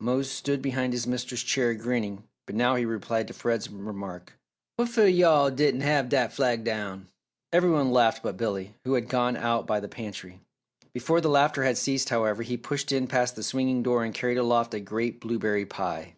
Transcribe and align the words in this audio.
Mose 0.00 0.30
stood 0.30 0.60
behind 0.60 0.92
his 0.92 1.06
mistress' 1.06 1.42
chair 1.42 1.72
grinning 1.72 2.24
but 2.44 2.54
now 2.54 2.74
he 2.74 2.84
replied 2.84 3.26
to 3.26 3.32
Fred's 3.32 3.70
remark. 3.70 4.34
"Wha'fo' 4.78 5.06
yo' 5.06 5.30
all 5.30 5.50
diden' 5.50 5.80
have 5.80 6.10
dat 6.10 6.30
flag 6.30 6.62
down!" 6.62 7.06
Every 7.54 7.70
one 7.70 7.90
laughed 7.90 8.22
but 8.22 8.36
Billy, 8.36 8.74
who 8.84 8.92
had 8.92 9.08
gone 9.08 9.34
out 9.34 9.66
by 9.66 9.80
the 9.80 9.88
pantry. 9.88 10.40
Before 10.92 11.22
the 11.22 11.30
laughter 11.30 11.64
had 11.64 11.78
ceased 11.78 12.10
however, 12.10 12.42
he 12.42 12.58
pushed 12.58 12.92
in 12.92 13.06
past 13.06 13.34
the 13.34 13.42
swinging 13.42 13.82
door 13.82 14.04
and 14.04 14.12
carried 14.12 14.36
aloft 14.36 14.74
a 14.74 14.80
great 14.80 15.20
blueberry 15.22 15.64
pie. 15.64 16.16